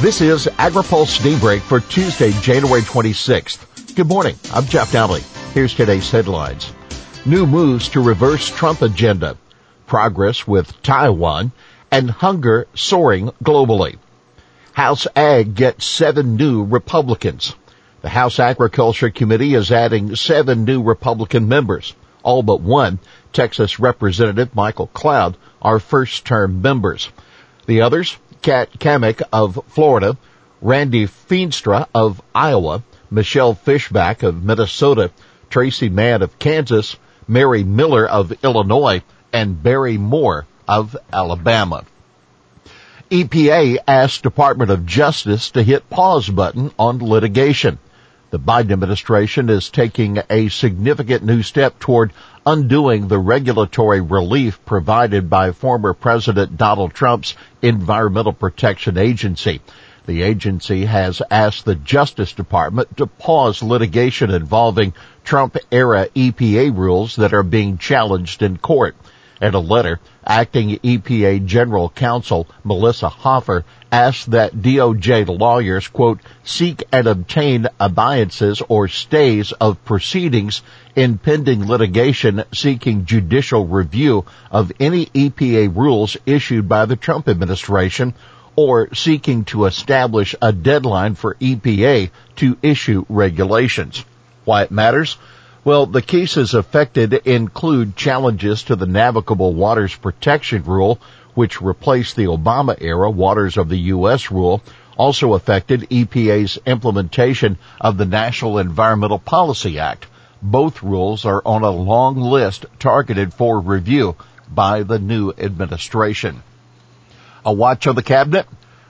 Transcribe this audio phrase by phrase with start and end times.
[0.00, 3.94] This is AgriPulse Daybreak for Tuesday, January 26th.
[3.94, 4.34] Good morning.
[4.50, 5.20] I'm Jeff Dowley.
[5.52, 6.72] Here's today's headlines.
[7.26, 9.36] New moves to reverse Trump agenda.
[9.86, 11.52] Progress with Taiwan
[11.90, 13.98] and hunger soaring globally.
[14.72, 17.54] House Ag gets seven new Republicans.
[18.00, 21.94] The House Agriculture Committee is adding seven new Republican members.
[22.22, 23.00] All but one,
[23.34, 27.10] Texas Representative Michael Cloud, are first term members.
[27.66, 30.16] The others, Kat Cammack of Florida,
[30.62, 35.10] Randy Feenstra of Iowa, Michelle Fischbach of Minnesota,
[35.48, 39.02] Tracy Mann of Kansas, Mary Miller of Illinois,
[39.32, 41.84] and Barry Moore of Alabama.
[43.10, 47.78] EPA asked Department of Justice to hit pause button on litigation.
[48.30, 52.12] The Biden administration is taking a significant new step toward
[52.46, 59.60] undoing the regulatory relief provided by former President Donald Trump's Environmental Protection Agency.
[60.06, 64.94] The agency has asked the Justice Department to pause litigation involving
[65.24, 68.94] Trump era EPA rules that are being challenged in court.
[69.40, 76.84] In a letter, acting EPA General Counsel Melissa Hoffer asked that DOJ lawyers, quote, seek
[76.92, 80.60] and obtain abeyances or stays of proceedings
[80.94, 88.12] in pending litigation seeking judicial review of any EPA rules issued by the Trump administration
[88.56, 94.04] or seeking to establish a deadline for EPA to issue regulations.
[94.44, 95.16] Why it matters?
[95.62, 100.98] Well, the cases affected include challenges to the Navigable Waters Protection Rule,
[101.34, 104.30] which replaced the Obama era Waters of the U.S.
[104.30, 104.62] rule,
[104.96, 110.06] also affected EPA's implementation of the National Environmental Policy Act.
[110.40, 114.16] Both rules are on a long list targeted for review
[114.50, 116.42] by the new administration.
[117.44, 118.46] A watch of the cabinet?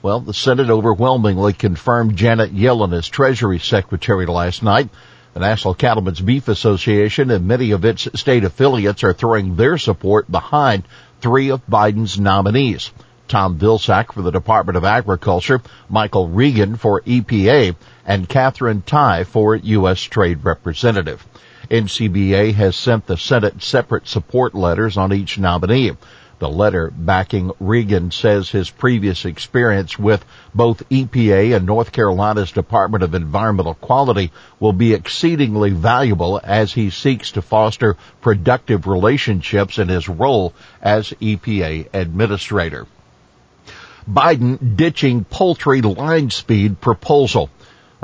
[0.00, 4.88] Well, the Senate overwhelmingly confirmed Janet Yellen as Treasury Secretary last night.
[5.34, 10.30] The National Cattlemen's Beef Association and many of its state affiliates are throwing their support
[10.30, 10.84] behind
[11.20, 12.92] three of Biden's nominees.
[13.26, 17.74] Tom Vilsack for the Department of Agriculture, Michael Regan for EPA,
[18.06, 20.02] and Katherine Tai for U.S.
[20.02, 21.26] Trade Representative.
[21.68, 25.90] NCBA has sent the Senate separate support letters on each nominee.
[26.40, 30.24] The letter backing Regan says his previous experience with
[30.54, 36.90] both EPA and North Carolina's Department of Environmental Quality will be exceedingly valuable as he
[36.90, 40.52] seeks to foster productive relationships in his role
[40.82, 42.86] as EPA administrator.
[44.10, 47.48] Biden ditching poultry line speed proposal.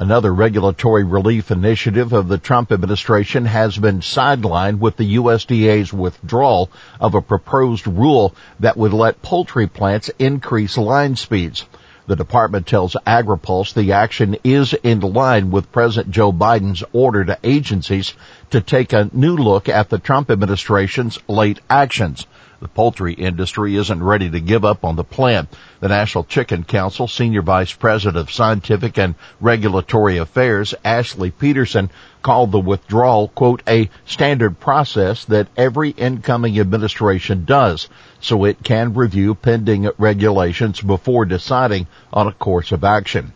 [0.00, 6.70] Another regulatory relief initiative of the Trump administration has been sidelined with the USDA's withdrawal
[6.98, 11.66] of a proposed rule that would let poultry plants increase line speeds.
[12.06, 17.38] The department tells AgriPulse the action is in line with President Joe Biden's order to
[17.44, 18.14] agencies
[18.52, 22.26] to take a new look at the Trump administration's late actions.
[22.60, 25.48] The poultry industry isn't ready to give up on the plan.
[25.80, 31.88] The National Chicken Council Senior Vice President of Scientific and Regulatory Affairs, Ashley Peterson,
[32.22, 37.88] called the withdrawal, quote, a standard process that every incoming administration does,
[38.20, 43.32] so it can review pending regulations before deciding on a course of action.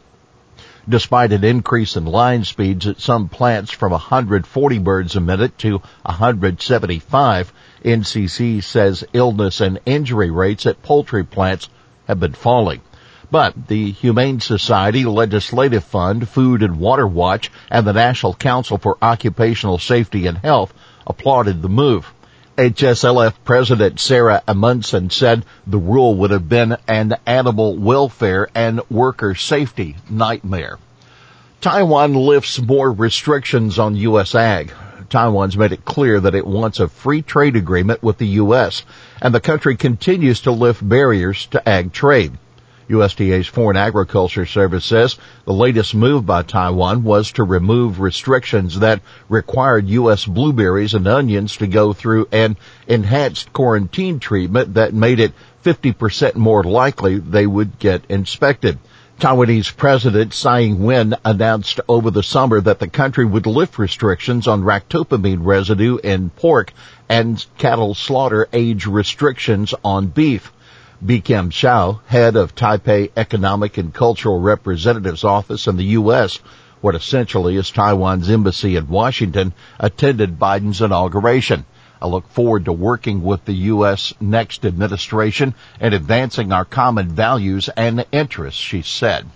[0.87, 5.81] Despite an increase in line speeds at some plants from 140 birds a minute to
[6.03, 7.53] 175,
[7.83, 11.71] NCC says illness and injury rates at poultry plants
[12.06, 12.83] have been falling.
[13.31, 18.99] But the Humane Society Legislative Fund, Food and Water Watch, and the National Council for
[19.00, 20.75] Occupational Safety and Health
[21.06, 22.12] applauded the move.
[22.57, 29.35] HSLF President Sarah Amundson said the rule would have been an animal welfare and worker
[29.35, 30.79] safety nightmare.
[31.61, 34.37] Taiwan lifts more restrictions on U.S.
[34.37, 34.73] ag.
[35.11, 38.85] Taiwan's made it clear that it wants a free trade agreement with the U.S.
[39.21, 42.39] and the country continues to lift barriers to ag trade.
[42.89, 45.17] USDA's Foreign Agriculture Service says
[45.47, 50.26] the latest move by Taiwan was to remove restrictions that required U.S.
[50.26, 52.56] blueberries and onions to go through an
[52.87, 55.32] enhanced quarantine treatment that made it
[55.64, 58.79] 50% more likely they would get inspected.
[59.20, 64.62] Taiwanese President Tsai Ing-wen announced over the summer that the country would lift restrictions on
[64.62, 66.73] ractopamine residue in pork
[67.09, 70.53] and cattle slaughter age restrictions on beef.
[71.02, 76.38] Bi-khim Hsiao, head of Taipei Economic and Cultural Representative's Office in the U.S.,
[76.81, 81.64] what essentially is Taiwan's embassy in Washington, attended Biden's inauguration.
[82.00, 84.12] I look forward to working with the U.S.
[84.20, 89.26] next administration and advancing our common values and interests, she said.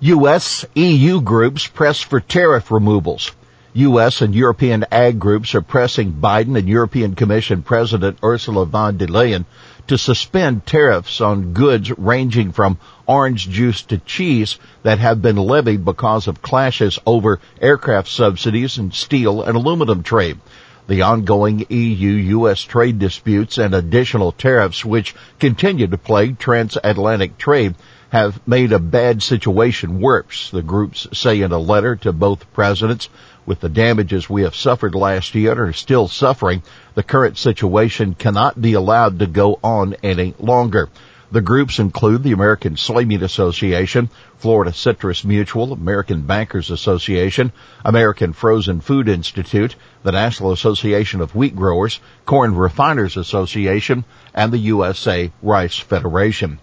[0.00, 0.64] U.S.
[0.74, 3.32] EU groups press for tariff removals.
[3.74, 4.20] U.S.
[4.20, 9.46] and European ag groups are pressing Biden and European Commission President Ursula von der Leyen
[9.86, 12.76] to suspend tariffs on goods ranging from
[13.06, 18.92] orange juice to cheese that have been levied because of clashes over aircraft subsidies and
[18.92, 20.38] steel and aluminum trade.
[20.86, 27.74] The ongoing EU-US trade disputes and additional tariffs which continue to plague transatlantic trade
[28.12, 33.08] have made a bad situation worse, the groups say in a letter to both presidents.
[33.46, 36.62] With the damages we have suffered last year and are still suffering,
[36.94, 40.90] the current situation cannot be allowed to go on any longer.
[41.30, 47.50] The groups include the American Soybean Association, Florida Citrus Mutual, American Bankers Association,
[47.82, 54.04] American Frozen Food Institute, the National Association of Wheat Growers, Corn Refiners Association,
[54.34, 56.58] and the USA Rice Federation.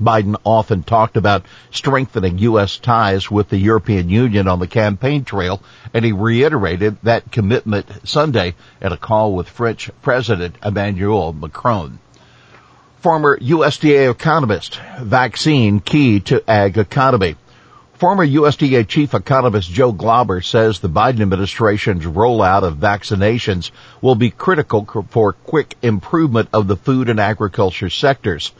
[0.00, 2.78] Biden often talked about strengthening U.S.
[2.78, 5.60] ties with the European Union on the campaign trail,
[5.92, 11.98] and he reiterated that commitment Sunday at a call with French President Emmanuel Macron.
[13.00, 17.36] Former USDA economist, vaccine key to ag economy.
[17.94, 24.30] Former USDA chief economist Joe Glauber says the Biden administration's rollout of vaccinations will be
[24.30, 28.52] critical for quick improvement of the food and agriculture sectors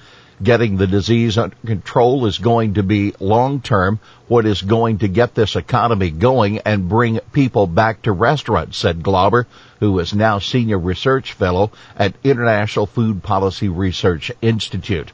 [0.42, 3.98] getting the disease under control is going to be long term.
[4.26, 9.02] What is going to get this economy going and bring people back to restaurants, said
[9.02, 9.46] Glauber,
[9.80, 15.12] who is now senior research fellow at International Food Policy Research Institute.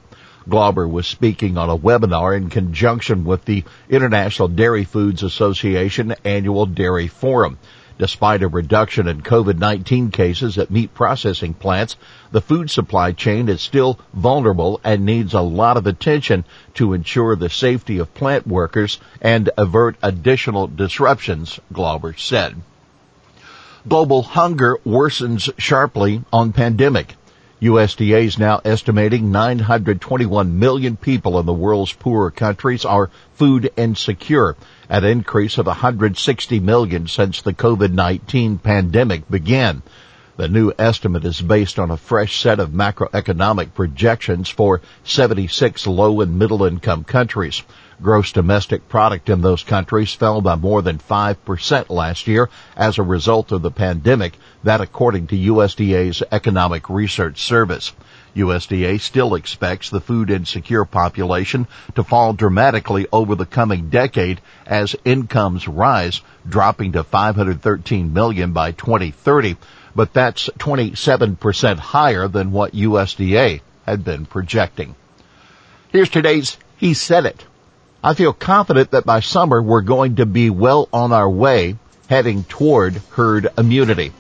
[0.49, 6.67] Glauber was speaking on a webinar in conjunction with the International Dairy Foods Association annual
[6.67, 7.59] dairy forum.
[7.97, 11.97] Despite a reduction in COVID-19 cases at meat processing plants,
[12.33, 16.45] the food supply chain is still vulnerable and needs a lot of attention
[16.75, 22.57] to ensure the safety of plant workers and avert additional disruptions, Glauber said.
[23.87, 27.15] Global hunger worsens sharply on pandemic.
[27.65, 34.55] USDA is now estimating 921 million people in the world's poorer countries are food insecure,
[34.91, 39.81] an increase of 160 million since the COVID-19 pandemic began.
[40.37, 46.21] The new estimate is based on a fresh set of macroeconomic projections for 76 low
[46.23, 47.63] and middle income countries.
[48.03, 53.05] Gross domestic product in those countries fell by more than 5% last year as a
[53.05, 57.93] result of the pandemic, that according to USDA's Economic Research Service.
[58.35, 64.97] USDA still expects the food insecure population to fall dramatically over the coming decade as
[65.05, 69.57] incomes rise, dropping to 513 million by 2030,
[69.95, 74.95] but that's 27% higher than what USDA had been projecting.
[75.91, 77.45] Here's today's He Said It.
[78.03, 81.77] I feel confident that by summer we're going to be well on our way
[82.09, 84.13] heading toward herd immunity.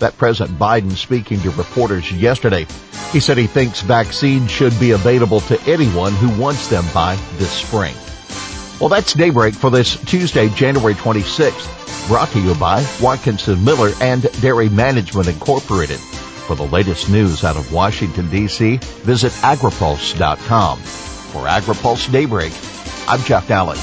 [0.00, 2.66] That President Biden speaking to reporters yesterday.
[3.12, 7.52] He said he thinks vaccines should be available to anyone who wants them by this
[7.52, 7.94] spring.
[8.82, 14.24] Well, that's Daybreak for this Tuesday, January 26th, brought to you by Watkinson Miller and
[14.40, 16.00] Dairy Management Incorporated.
[16.00, 20.78] For the latest news out of Washington, D.C., visit agripulse.com.
[20.80, 22.52] For AgriPulse Daybreak,
[23.06, 23.78] I'm Jeff Daly.